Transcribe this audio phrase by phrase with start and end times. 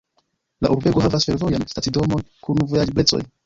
[0.65, 3.25] La urbego havas fervojan stacidomon kun vojaĝeblecoj.